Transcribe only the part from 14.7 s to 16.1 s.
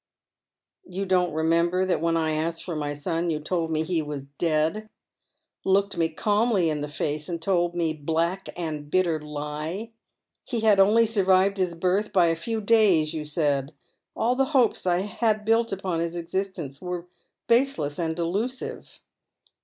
I had built upon